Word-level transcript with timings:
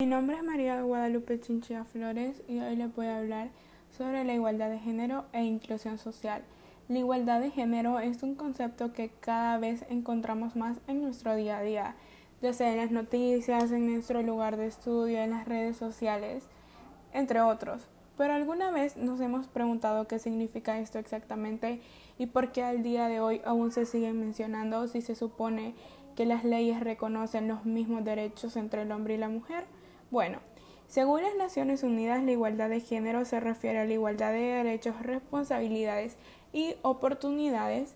Mi 0.00 0.06
nombre 0.06 0.34
es 0.38 0.42
María 0.42 0.80
Guadalupe 0.80 1.38
Chinchilla 1.40 1.84
Flores 1.84 2.42
y 2.48 2.58
hoy 2.58 2.74
les 2.74 2.96
voy 2.96 3.04
a 3.04 3.18
hablar 3.18 3.50
sobre 3.98 4.24
la 4.24 4.32
igualdad 4.32 4.70
de 4.70 4.78
género 4.78 5.26
e 5.34 5.44
inclusión 5.44 5.98
social. 5.98 6.42
La 6.88 7.00
igualdad 7.00 7.38
de 7.38 7.50
género 7.50 8.00
es 8.00 8.22
un 8.22 8.34
concepto 8.34 8.94
que 8.94 9.10
cada 9.20 9.58
vez 9.58 9.84
encontramos 9.90 10.56
más 10.56 10.78
en 10.88 11.02
nuestro 11.02 11.36
día 11.36 11.58
a 11.58 11.62
día, 11.62 11.96
ya 12.40 12.54
sea 12.54 12.70
en 12.72 12.78
las 12.78 12.90
noticias, 12.90 13.72
en 13.72 13.92
nuestro 13.92 14.22
lugar 14.22 14.56
de 14.56 14.68
estudio, 14.68 15.18
en 15.18 15.32
las 15.32 15.46
redes 15.46 15.76
sociales, 15.76 16.44
entre 17.12 17.42
otros. 17.42 17.86
Pero 18.16 18.32
alguna 18.32 18.70
vez 18.70 18.96
nos 18.96 19.20
hemos 19.20 19.48
preguntado 19.48 20.08
qué 20.08 20.18
significa 20.18 20.78
esto 20.78 20.98
exactamente 20.98 21.82
y 22.16 22.24
por 22.24 22.52
qué 22.52 22.62
al 22.62 22.82
día 22.82 23.06
de 23.08 23.20
hoy 23.20 23.42
aún 23.44 23.70
se 23.70 23.84
siguen 23.84 24.18
mencionando 24.18 24.88
si 24.88 25.02
se 25.02 25.14
supone 25.14 25.74
que 26.16 26.24
las 26.24 26.42
leyes 26.42 26.80
reconocen 26.80 27.48
los 27.48 27.66
mismos 27.66 28.02
derechos 28.02 28.56
entre 28.56 28.80
el 28.82 28.92
hombre 28.92 29.16
y 29.16 29.18
la 29.18 29.28
mujer. 29.28 29.66
Bueno, 30.10 30.40
según 30.88 31.22
las 31.22 31.36
Naciones 31.36 31.84
Unidas, 31.84 32.20
la 32.24 32.32
igualdad 32.32 32.68
de 32.68 32.80
género 32.80 33.24
se 33.24 33.38
refiere 33.38 33.78
a 33.78 33.84
la 33.84 33.92
igualdad 33.92 34.32
de 34.32 34.40
derechos, 34.40 35.00
responsabilidades 35.02 36.16
y 36.52 36.74
oportunidades 36.82 37.94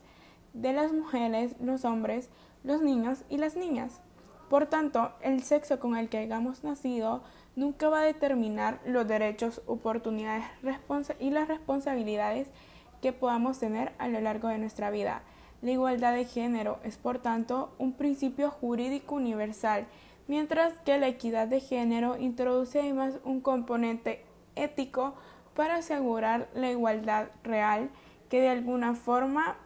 de 0.53 0.73
las 0.73 0.93
mujeres, 0.93 1.57
los 1.61 1.85
hombres, 1.85 2.31
los 2.63 2.83
niños 2.83 3.25
y 3.29 3.39
las 3.39 3.57
niñas. 3.57 4.01
Por 4.49 4.67
tanto, 4.67 5.11
el 5.23 5.43
sexo 5.43 5.81
con 5.81 5.97
el 5.97 6.09
que 6.09 6.19
hayamos 6.19 6.63
nacido 6.63 7.25
nunca 7.57 7.89
va 7.89 8.03
a 8.03 8.05
determinar 8.05 8.81
los 8.87 9.09
derechos, 9.09 9.61
oportunidades 9.67 10.45
y 11.19 11.31
las 11.31 11.49
responsabilidades 11.49 12.47
que 13.03 13.13
podamos 13.13 13.59
tener 13.59 13.93
a 13.99 14.07
lo 14.07 14.21
largo 14.21 14.47
de 14.47 14.59
nuestra 14.59 14.91
vida. 14.91 15.23
La 15.63 15.73
igualdad 15.73 16.15
de 16.15 16.27
género 16.27 16.79
es, 16.85 16.97
por 16.97 17.19
tanto, 17.19 17.75
un 17.79 17.95
principio 17.95 18.51
jurídico 18.51 19.17
universal, 19.17 19.87
mientras 20.27 20.73
que 20.81 20.99
la 20.99 21.09
equidad 21.09 21.49
de 21.49 21.61
género 21.61 22.17
introduce 22.19 22.81
además 22.81 23.15
un 23.25 23.41
componente 23.41 24.25
ético 24.57 25.15
para 25.55 25.77
asegurar 25.77 26.49
la 26.55 26.71
igualdad 26.71 27.29
real 27.43 27.91
que 28.29 28.41
de 28.41 28.49
alguna 28.49 28.95
forma 28.95 29.57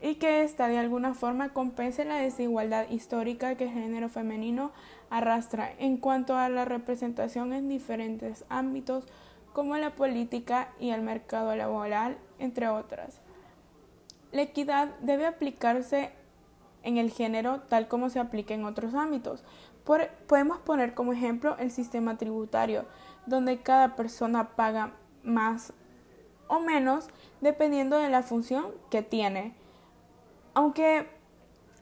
y 0.00 0.16
que 0.16 0.42
ésta 0.42 0.68
de 0.68 0.78
alguna 0.78 1.14
forma 1.14 1.52
compense 1.52 2.04
la 2.04 2.16
desigualdad 2.16 2.88
histórica 2.88 3.56
que 3.56 3.64
el 3.64 3.70
género 3.70 4.08
femenino 4.08 4.72
arrastra 5.10 5.72
en 5.78 5.96
cuanto 5.96 6.36
a 6.36 6.48
la 6.48 6.64
representación 6.64 7.52
en 7.52 7.68
diferentes 7.68 8.44
ámbitos 8.48 9.04
como 9.52 9.76
la 9.76 9.94
política 9.94 10.68
y 10.78 10.90
el 10.90 11.02
mercado 11.02 11.56
laboral, 11.56 12.16
entre 12.38 12.68
otras. 12.68 13.20
La 14.30 14.42
equidad 14.42 14.94
debe 15.00 15.26
aplicarse 15.26 16.12
en 16.82 16.96
el 16.98 17.10
género 17.10 17.60
tal 17.68 17.88
como 17.88 18.10
se 18.10 18.20
aplica 18.20 18.54
en 18.54 18.64
otros 18.64 18.94
ámbitos. 18.94 19.44
podemos 20.26 20.58
poner 20.58 20.94
como 20.94 21.12
ejemplo 21.12 21.56
el 21.58 21.70
sistema 21.70 22.18
tributario, 22.18 22.84
donde 23.26 23.58
cada 23.62 23.96
persona 23.96 24.50
paga 24.56 24.92
más 25.22 25.72
o 26.46 26.60
menos 26.60 27.08
dependiendo 27.40 27.96
de 27.98 28.08
la 28.08 28.22
función 28.22 28.66
que 28.90 29.02
tiene. 29.02 29.54
Aunque 30.54 31.06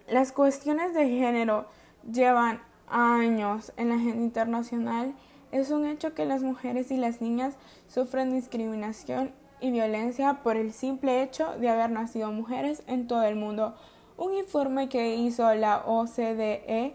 las 0.08 0.32
cuestiones 0.32 0.94
de 0.94 1.08
género 1.08 1.66
llevan 2.10 2.60
años 2.88 3.72
en 3.76 3.88
la 3.88 3.96
agenda 3.96 4.22
internacional, 4.22 5.14
es 5.52 5.70
un 5.70 5.86
hecho 5.86 6.14
que 6.14 6.24
las 6.24 6.42
mujeres 6.42 6.90
y 6.90 6.96
las 6.96 7.20
niñas 7.20 7.56
sufren 7.88 8.32
discriminación 8.32 9.32
y 9.60 9.70
violencia 9.70 10.40
por 10.42 10.56
el 10.56 10.72
simple 10.72 11.22
hecho 11.22 11.56
de 11.58 11.68
haber 11.68 11.90
nacido 11.90 12.30
mujeres 12.30 12.82
en 12.86 13.06
todo 13.06 13.22
el 13.22 13.36
mundo. 13.36 13.74
Un 14.18 14.34
informe 14.34 14.88
que 14.88 15.16
hizo 15.16 15.54
la 15.54 15.82
OCDE 15.86 16.94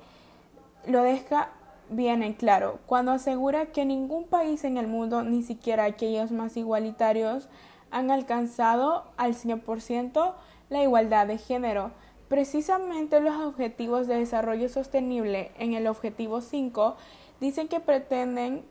lo 0.88 1.04
deja 1.04 1.50
bien 1.90 2.24
en 2.24 2.34
claro 2.34 2.80
cuando 2.88 3.12
asegura 3.12 3.68
que 3.68 3.86
ningún 3.86 4.26
país 4.26 4.64
en 4.64 4.78
el 4.78 4.88
mundo, 4.88 5.22
ni 5.22 5.44
siquiera 5.44 5.84
aquellos 5.84 6.32
más 6.32 6.58
igualitarios, 6.58 7.48
han 7.92 8.10
alcanzado 8.10 9.04
al 9.18 9.36
100% 9.36 10.34
la 10.70 10.82
igualdad 10.82 11.28
de 11.28 11.38
género. 11.38 11.92
Precisamente 12.28 13.20
los 13.20 13.36
objetivos 13.36 14.08
de 14.08 14.16
desarrollo 14.16 14.70
sostenible 14.70 15.52
en 15.60 15.74
el 15.74 15.86
objetivo 15.88 16.42
5 16.42 16.96
dicen 17.40 17.68
que 17.68 17.82
pretenden 17.82 18.64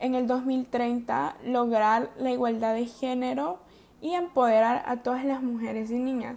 en 0.00 0.14
el 0.14 0.26
2030 0.26 1.36
lograr 1.44 2.10
la 2.18 2.32
igualdad 2.32 2.74
de 2.74 2.86
género 2.86 3.60
y 4.00 4.14
empoderar 4.14 4.82
a 4.86 4.96
todas 4.96 5.24
las 5.24 5.42
mujeres 5.42 5.92
y 5.92 5.98
niñas. 5.98 6.36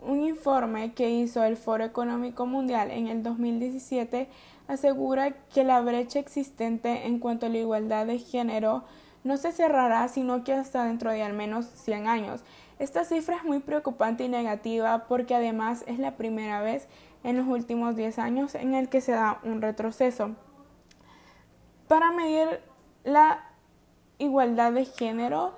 Un 0.00 0.22
informe 0.22 0.92
que 0.94 1.10
hizo 1.10 1.42
el 1.42 1.56
Foro 1.56 1.84
Económico 1.84 2.46
Mundial 2.46 2.92
en 2.92 3.08
el 3.08 3.24
2017 3.24 4.28
asegura 4.68 5.32
que 5.52 5.64
la 5.64 5.80
brecha 5.80 6.20
existente 6.20 7.06
en 7.06 7.18
cuanto 7.18 7.46
a 7.46 7.48
la 7.48 7.58
igualdad 7.58 8.06
de 8.06 8.18
género 8.18 8.84
no 9.24 9.36
se 9.36 9.50
cerrará 9.50 10.06
sino 10.06 10.44
que 10.44 10.52
hasta 10.52 10.84
dentro 10.84 11.10
de 11.10 11.22
al 11.24 11.32
menos 11.32 11.66
100 11.66 12.06
años. 12.06 12.42
Esta 12.78 13.04
cifra 13.04 13.36
es 13.36 13.44
muy 13.44 13.58
preocupante 13.58 14.24
y 14.24 14.28
negativa 14.28 15.06
porque 15.08 15.34
además 15.34 15.82
es 15.88 15.98
la 15.98 16.16
primera 16.16 16.62
vez 16.62 16.86
en 17.24 17.36
los 17.36 17.48
últimos 17.48 17.96
10 17.96 18.20
años 18.20 18.54
en 18.54 18.74
el 18.74 18.88
que 18.88 19.00
se 19.00 19.12
da 19.12 19.40
un 19.42 19.60
retroceso. 19.60 20.36
Para 21.88 22.12
medir 22.12 22.60
la 23.02 23.44
igualdad 24.18 24.72
de 24.72 24.84
género 24.84 25.54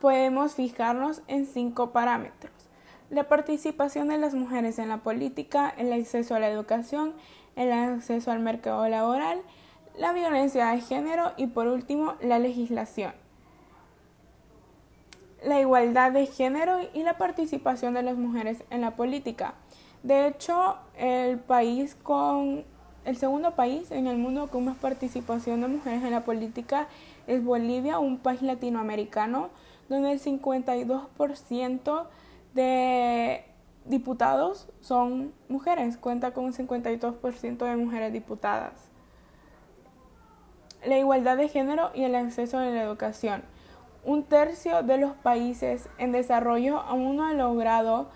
podemos 0.00 0.54
fijarnos 0.54 1.22
en 1.26 1.46
cinco 1.46 1.90
parámetros. 1.90 2.63
La 3.10 3.28
participación 3.28 4.08
de 4.08 4.18
las 4.18 4.34
mujeres 4.34 4.78
en 4.78 4.88
la 4.88 4.98
política, 4.98 5.72
el 5.76 5.92
acceso 5.92 6.34
a 6.34 6.40
la 6.40 6.48
educación, 6.48 7.12
el 7.56 7.70
acceso 7.72 8.30
al 8.30 8.40
mercado 8.40 8.88
laboral, 8.88 9.40
la 9.98 10.12
violencia 10.12 10.66
de 10.68 10.80
género 10.80 11.32
y 11.36 11.46
por 11.46 11.66
último 11.68 12.14
la 12.20 12.38
legislación. 12.38 13.12
La 15.44 15.60
igualdad 15.60 16.12
de 16.12 16.26
género 16.26 16.78
y 16.94 17.02
la 17.02 17.18
participación 17.18 17.94
de 17.94 18.02
las 18.02 18.16
mujeres 18.16 18.64
en 18.70 18.80
la 18.80 18.96
política. 18.96 19.54
De 20.02 20.26
hecho, 20.26 20.76
el 20.96 21.38
país 21.38 21.96
con 22.02 22.64
el 23.04 23.16
segundo 23.18 23.54
país 23.54 23.90
en 23.90 24.06
el 24.06 24.16
mundo 24.16 24.48
con 24.48 24.64
más 24.64 24.78
participación 24.78 25.60
de 25.60 25.68
mujeres 25.68 26.02
en 26.02 26.10
la 26.10 26.24
política 26.24 26.88
es 27.26 27.44
Bolivia, 27.44 27.98
un 27.98 28.18
país 28.18 28.40
latinoamericano 28.40 29.50
donde 29.90 30.12
el 30.12 30.20
52% 30.20 32.06
de 32.54 33.44
diputados 33.84 34.68
son 34.80 35.32
mujeres, 35.48 35.96
cuenta 35.96 36.32
con 36.32 36.44
un 36.44 36.52
52% 36.52 37.58
de 37.58 37.76
mujeres 37.76 38.12
diputadas. 38.12 38.90
La 40.84 40.98
igualdad 40.98 41.36
de 41.36 41.48
género 41.48 41.90
y 41.94 42.04
el 42.04 42.14
acceso 42.14 42.58
a 42.58 42.64
la 42.64 42.82
educación. 42.82 43.42
Un 44.04 44.24
tercio 44.24 44.82
de 44.82 44.98
los 44.98 45.12
países 45.12 45.88
en 45.98 46.12
desarrollo 46.12 46.80
aún 46.80 47.16
no 47.16 47.26
ha 47.26 47.32
logrado 47.32 48.08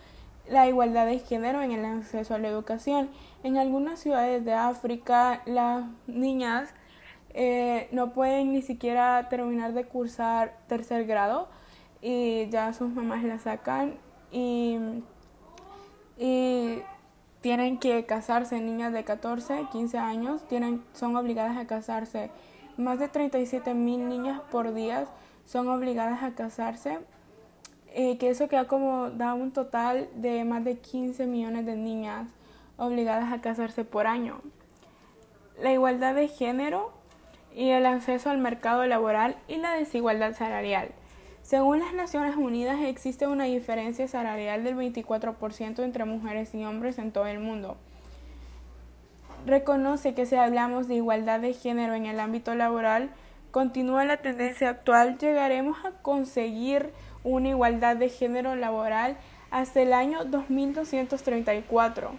la 0.49 0.67
igualdad 0.67 1.07
de 1.07 1.19
género 1.19 1.63
en 1.63 1.73
el 1.73 1.85
acceso 1.85 2.35
a 2.35 2.39
la 2.39 2.49
educación. 2.49 3.11
En 3.43 3.57
algunas 3.57 4.01
ciudades 4.01 4.45
de 4.45 4.53
África, 4.53 5.43
las 5.47 5.85
niñas 6.07 6.75
eh, 7.31 7.89
no 7.93 8.13
pueden 8.13 8.53
ni 8.53 8.63
siquiera 8.63 9.29
terminar 9.29 9.73
de 9.73 9.85
cursar 9.85 10.57
tercer 10.67 11.07
grado 11.07 11.49
y 12.01 12.49
ya 12.51 12.73
sus 12.73 12.91
mamás 12.91 13.25
la 13.25 13.39
sacan 13.39 13.99
y, 14.33 14.79
y 16.19 16.83
tienen 17.41 17.79
que 17.79 18.05
casarse 18.07 18.61
niñas 18.61 18.93
de 18.93 19.05
14, 19.05 19.67
15 19.73 19.99
años, 19.99 20.47
tienen, 20.49 20.85
son 20.93 21.17
obligadas 21.17 21.57
a 21.57 21.67
casarse. 21.67 22.31
Más 22.77 22.99
de 22.99 23.09
37 23.09 23.75
mil 23.75 24.09
niñas 24.09 24.41
por 24.51 24.73
día 24.73 25.07
son 25.45 25.69
obligadas 25.69 26.23
a 26.23 26.35
casarse 26.35 26.99
eh, 27.95 28.19
que 28.19 28.29
eso 28.31 28.49
queda 28.49 28.67
como 28.67 29.11
da 29.11 29.35
un 29.35 29.51
total 29.51 30.09
de 30.15 30.45
más 30.45 30.65
de 30.65 30.79
15 30.79 31.27
millones 31.27 31.65
de 31.67 31.75
niñas 31.75 32.29
obligadas 32.77 33.33
a 33.33 33.41
casarse 33.41 33.85
por 33.85 34.07
año. 34.07 34.41
La 35.61 35.73
igualdad 35.73 36.15
de 36.15 36.29
género 36.29 36.93
y 37.55 37.71
el 37.71 37.87
acceso 37.87 38.31
al 38.31 38.39
mercado 38.39 38.87
laboral 38.87 39.37
y 39.49 39.57
la 39.57 39.73
desigualdad 39.73 40.37
salarial. 40.37 40.91
Según 41.49 41.79
las 41.79 41.95
Naciones 41.95 42.37
Unidas 42.37 42.79
existe 42.83 43.27
una 43.27 43.45
diferencia 43.45 44.07
salarial 44.07 44.65
del 44.65 44.77
24% 44.77 45.83
entre 45.83 46.05
mujeres 46.05 46.55
y 46.55 46.63
hombres 46.63 46.99
en 46.99 47.11
todo 47.11 47.27
el 47.27 47.39
mundo. 47.39 47.79
Reconoce 49.47 50.13
que 50.13 50.27
si 50.27 50.37
hablamos 50.37 50.89
de 50.89 50.97
igualdad 50.97 51.41
de 51.41 51.55
género 51.55 51.95
en 51.95 52.05
el 52.05 52.21
ámbito 52.21 52.55
laboral, 52.55 53.09
continúa 53.51 54.05
la 54.05 54.19
tendencia 54.19 54.69
actual, 54.69 55.17
llegaremos 55.17 55.83
a 55.87 55.93
conseguir 56.03 56.93
una 57.25 57.49
igualdad 57.49 57.97
de 57.97 58.11
género 58.11 58.55
laboral 58.55 59.17
hasta 59.51 59.81
el 59.81 59.95
año 59.95 60.27
2234. 60.27 62.11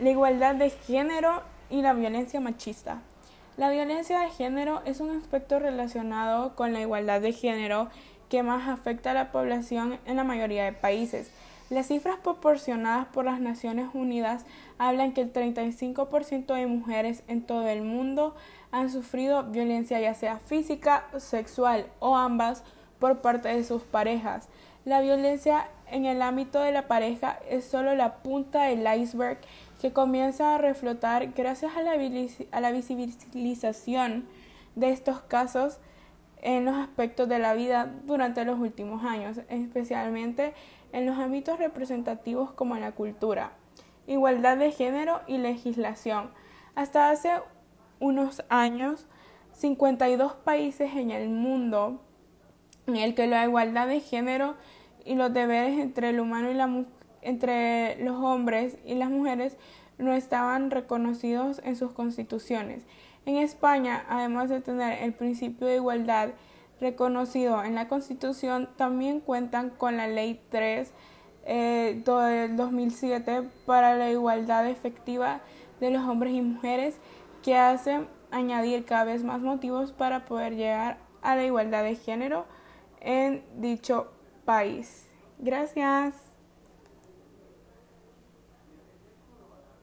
La 0.00 0.10
igualdad 0.10 0.54
de 0.54 0.68
género 0.68 1.44
y 1.70 1.80
la 1.80 1.94
violencia 1.94 2.40
machista. 2.40 3.00
La 3.56 3.70
violencia 3.70 4.20
de 4.20 4.28
género 4.28 4.82
es 4.84 5.00
un 5.00 5.16
aspecto 5.16 5.58
relacionado 5.58 6.54
con 6.56 6.74
la 6.74 6.82
igualdad 6.82 7.22
de 7.22 7.32
género 7.32 7.88
que 8.30 8.42
más 8.42 8.68
afecta 8.68 9.10
a 9.10 9.14
la 9.14 9.32
población 9.32 9.98
en 10.06 10.16
la 10.16 10.24
mayoría 10.24 10.64
de 10.64 10.72
países. 10.72 11.30
Las 11.68 11.88
cifras 11.88 12.16
proporcionadas 12.16 13.06
por 13.08 13.24
las 13.24 13.40
Naciones 13.40 13.88
Unidas 13.92 14.46
hablan 14.78 15.12
que 15.12 15.20
el 15.20 15.32
35% 15.32 16.54
de 16.54 16.66
mujeres 16.66 17.22
en 17.28 17.42
todo 17.42 17.68
el 17.68 17.82
mundo 17.82 18.34
han 18.72 18.90
sufrido 18.90 19.44
violencia 19.44 20.00
ya 20.00 20.14
sea 20.14 20.38
física, 20.38 21.04
sexual 21.18 21.86
o 21.98 22.16
ambas 22.16 22.64
por 22.98 23.20
parte 23.20 23.48
de 23.48 23.64
sus 23.64 23.82
parejas. 23.82 24.48
La 24.84 25.00
violencia 25.00 25.68
en 25.90 26.06
el 26.06 26.22
ámbito 26.22 26.60
de 26.60 26.72
la 26.72 26.88
pareja 26.88 27.38
es 27.48 27.64
solo 27.64 27.94
la 27.94 28.22
punta 28.22 28.64
del 28.64 28.86
iceberg 29.00 29.38
que 29.80 29.92
comienza 29.92 30.54
a 30.54 30.58
reflotar 30.58 31.32
gracias 31.32 31.76
a 31.76 31.82
la, 31.82 31.92
a 32.52 32.60
la 32.60 32.70
visibilización 32.70 34.26
de 34.76 34.90
estos 34.90 35.20
casos 35.20 35.78
en 36.42 36.64
los 36.64 36.76
aspectos 36.76 37.28
de 37.28 37.38
la 37.38 37.54
vida 37.54 37.92
durante 38.04 38.44
los 38.44 38.58
últimos 38.58 39.04
años, 39.04 39.40
especialmente 39.48 40.54
en 40.92 41.06
los 41.06 41.18
ámbitos 41.18 41.58
representativos 41.58 42.52
como 42.52 42.76
la 42.76 42.92
cultura, 42.92 43.52
igualdad 44.06 44.56
de 44.56 44.72
género 44.72 45.20
y 45.26 45.38
legislación. 45.38 46.30
Hasta 46.74 47.10
hace 47.10 47.30
unos 47.98 48.42
años, 48.48 49.06
52 49.52 50.34
países 50.34 50.94
en 50.94 51.10
el 51.10 51.28
mundo 51.28 52.00
en 52.86 52.96
el 52.96 53.14
que 53.14 53.26
la 53.26 53.44
igualdad 53.44 53.86
de 53.86 54.00
género 54.00 54.56
y 55.04 55.14
los 55.14 55.32
deberes 55.32 55.78
entre 55.78 56.10
el 56.10 56.20
humano 56.20 56.50
y 56.50 56.54
la 56.54 56.84
entre 57.22 58.02
los 58.02 58.16
hombres 58.16 58.78
y 58.84 58.94
las 58.94 59.10
mujeres 59.10 59.58
no 59.98 60.14
estaban 60.14 60.70
reconocidos 60.70 61.60
en 61.64 61.76
sus 61.76 61.92
constituciones. 61.92 62.84
En 63.26 63.36
España, 63.36 64.04
además 64.08 64.48
de 64.48 64.60
tener 64.60 65.02
el 65.02 65.12
principio 65.12 65.66
de 65.66 65.76
igualdad 65.76 66.30
reconocido 66.80 67.62
en 67.62 67.74
la 67.74 67.88
Constitución, 67.88 68.68
también 68.76 69.20
cuentan 69.20 69.70
con 69.70 69.96
la 69.96 70.08
Ley 70.08 70.40
3 70.50 70.92
eh, 71.44 72.02
del 72.04 72.56
2007 72.56 73.48
para 73.66 73.96
la 73.96 74.10
igualdad 74.10 74.68
efectiva 74.68 75.40
de 75.80 75.90
los 75.90 76.06
hombres 76.06 76.34
y 76.34 76.42
mujeres 76.42 76.98
que 77.42 77.56
hace 77.56 78.06
añadir 78.30 78.84
cada 78.84 79.04
vez 79.04 79.24
más 79.24 79.40
motivos 79.40 79.92
para 79.92 80.24
poder 80.24 80.56
llegar 80.56 80.98
a 81.22 81.36
la 81.36 81.44
igualdad 81.44 81.84
de 81.84 81.96
género 81.96 82.46
en 83.00 83.42
dicho 83.56 84.12
país. 84.44 85.08
Gracias. 85.38 86.29